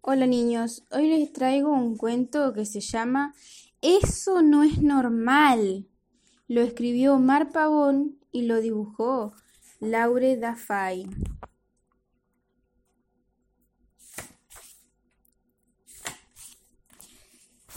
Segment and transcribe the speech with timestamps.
[0.00, 3.34] Hola niños, hoy les traigo un cuento que se llama
[3.82, 5.88] Eso no es normal.
[6.46, 9.34] Lo escribió Omar Pavón y lo dibujó
[9.80, 11.10] Laure Dafay.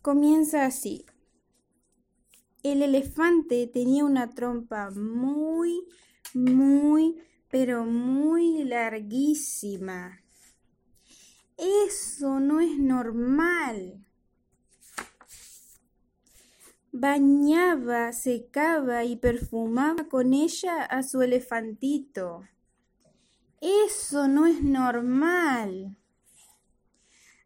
[0.00, 1.04] Comienza así.
[2.62, 5.84] El elefante tenía una trompa muy,
[6.32, 7.16] muy,
[7.50, 10.23] pero muy larguísima.
[11.56, 14.04] Eso no es normal.
[16.90, 22.42] Bañaba, secaba y perfumaba con ella a su elefantito.
[23.60, 25.96] Eso no es normal.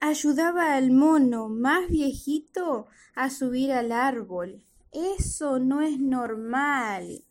[0.00, 4.62] Ayudaba al mono más viejito a subir al árbol.
[4.92, 7.24] Eso no es normal.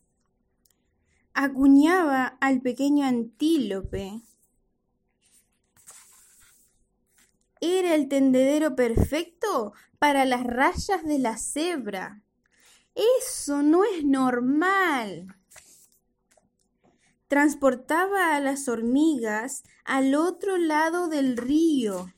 [1.32, 4.20] Acuñaba al pequeño antílope.
[7.66, 12.20] Era el tendedero perfecto para las rayas de la cebra.
[12.94, 15.34] Eso no es normal.
[17.26, 22.12] Transportaba a las hormigas al otro lado del río.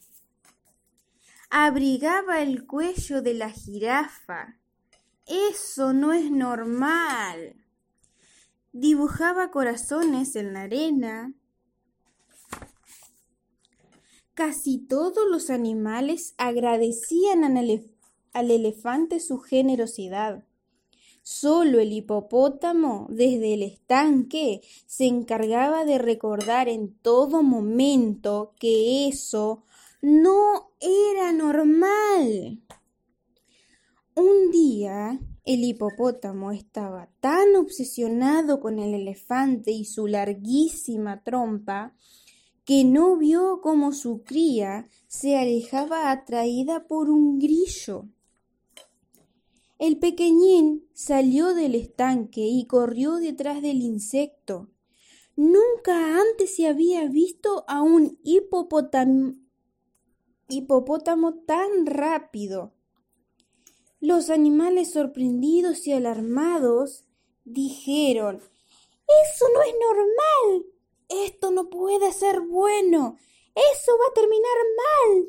[1.49, 4.59] Abrigaba el cuello de la jirafa.
[5.27, 7.65] Eso no es normal.
[8.73, 11.35] Dibujaba corazones en la arena.
[14.37, 20.45] Casi todos los animales agradecían al, elefante su generosidad.
[21.23, 29.65] Solo el hipopótamo, desde el estanque, se encargaba de recordar en todo momento que eso
[30.03, 32.61] no era normal.
[34.15, 41.95] Un día el hipopótamo estaba tan obsesionado con el elefante y su larguísima trompa
[42.67, 48.09] que no vio cómo su cría se alejaba atraída por un grillo.
[49.79, 54.69] El pequeñín salió del estanque y corrió detrás del insecto.
[55.37, 59.35] Nunca antes se había visto a un hipopótamo,
[61.47, 62.75] tan rápido.
[64.01, 67.05] Los animales sorprendidos y alarmados
[67.45, 70.36] dijeron Eso no es normal.
[71.09, 73.17] Esto no puede ser bueno.
[73.55, 75.29] Eso va a terminar mal.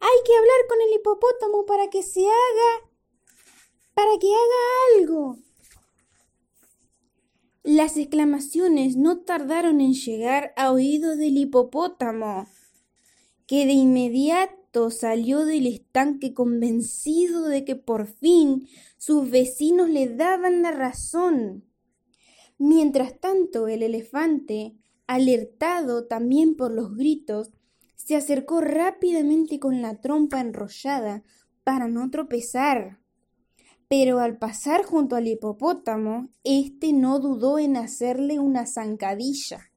[0.00, 2.90] Hay que hablar con el hipopótamo para que se haga
[3.94, 5.38] para que haga algo.
[7.62, 12.46] Las exclamaciones no tardaron en llegar a oídos del hipopótamo,
[13.46, 20.60] que de inmediato salió del estanque convencido de que por fin sus vecinos le daban
[20.60, 21.64] la razón.
[22.58, 27.50] Mientras tanto, el elefante, alertado también por los gritos,
[27.96, 31.22] se acercó rápidamente con la trompa enrollada
[31.64, 33.00] para no tropezar.
[33.88, 39.70] Pero al pasar junto al hipopótamo, éste no dudó en hacerle una zancadilla.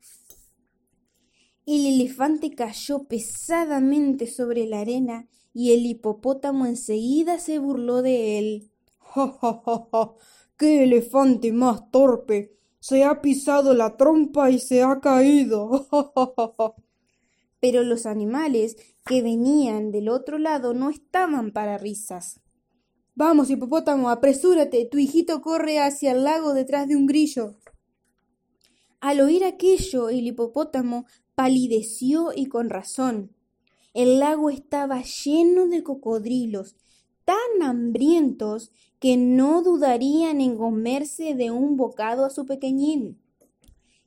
[1.66, 8.72] El elefante cayó pesadamente sobre la arena y el hipopótamo enseguida se burló de él.
[9.00, 10.14] ¡Ja, ja, ja, ja!
[10.58, 12.58] ¡Qué elefante más torpe!
[12.80, 15.88] Se ha pisado la trompa y se ha caído.
[17.60, 22.42] Pero los animales que venían del otro lado no estaban para risas.
[23.16, 24.86] Vamos, hipopótamo, apresúrate.
[24.86, 27.56] Tu hijito corre hacia el lago detrás de un grillo.
[29.00, 33.36] Al oír aquello, el hipopótamo palideció y con razón.
[33.94, 36.76] El lago estaba lleno de cocodrilos,
[37.28, 43.20] tan hambrientos que no dudarían en comerse de un bocado a su pequeñín.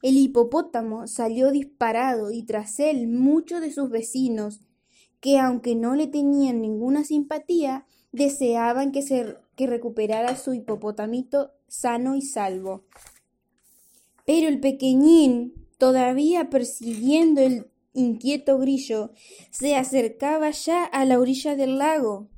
[0.00, 4.60] El hipopótamo salió disparado y tras él muchos de sus vecinos,
[5.20, 12.16] que aunque no le tenían ninguna simpatía, deseaban que, se, que recuperara su hipopótamito sano
[12.16, 12.86] y salvo.
[14.24, 19.10] Pero el pequeñín todavía persiguiendo el inquieto grillo,
[19.50, 22.30] se acercaba ya a la orilla del lago,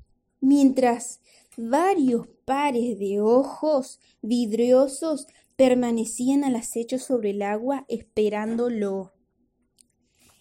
[0.42, 1.22] mientras
[1.56, 9.14] varios pares de ojos vidriosos permanecían al acecho sobre el agua esperándolo.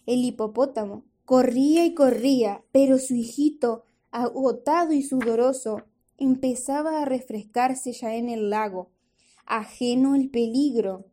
[0.04, 5.84] El hipopótamo corría y corría, pero su hijito, agotado y sudoroso,
[6.18, 8.90] empezaba a refrescarse ya en el lago,
[9.46, 11.06] ajeno al peligro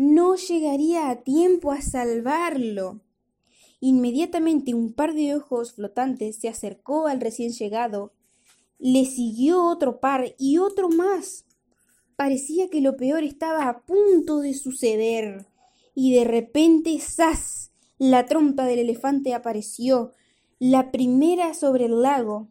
[0.00, 3.02] no llegaría a tiempo a salvarlo.
[3.80, 8.12] Inmediatamente un par de ojos flotantes se acercó al recién llegado,
[8.78, 11.46] le siguió otro par y otro más.
[12.16, 15.46] Parecía que lo peor estaba a punto de suceder,
[15.94, 17.72] y de repente ¡zas!
[17.98, 20.12] la trompa del elefante apareció,
[20.58, 22.48] la primera sobre el lago.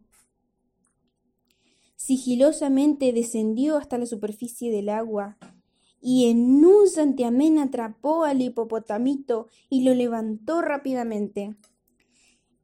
[1.95, 5.37] Sigilosamente descendió hasta la superficie del agua
[6.01, 11.55] y en un santiamén atrapó al hipopotamito y lo levantó rápidamente.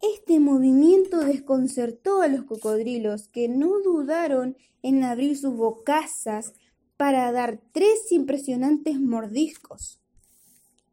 [0.02, 6.54] Este movimiento desconcertó a los cocodrilos, que no dudaron en abrir sus bocazas
[6.98, 10.00] para dar tres impresionantes mordiscos.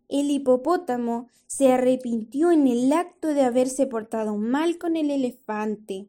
[0.09, 6.09] El hipopótamo se arrepintió en el acto de haberse portado mal con el elefante.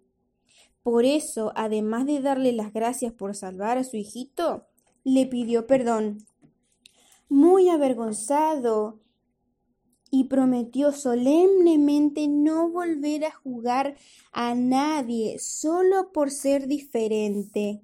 [0.82, 4.68] Por eso, además de darle las gracias por salvar a su hijito,
[5.04, 6.26] le pidió perdón.
[7.30, 9.00] Muy avergonzado
[10.12, 13.98] y prometió solemnemente no volver a jugar
[14.32, 17.82] a nadie solo por ser diferente.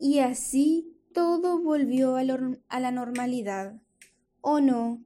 [0.00, 3.80] Y así todo volvió a, la normalidad.
[4.40, 5.04] ¿O no?